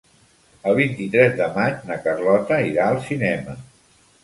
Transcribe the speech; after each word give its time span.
El 0.71 0.77
vint-i-tres 0.79 1.35
de 1.41 1.51
maig 1.59 1.85
na 1.91 1.99
Carlota 2.07 2.59
irà 2.73 2.89
al 2.91 3.01
cinema. 3.13 3.57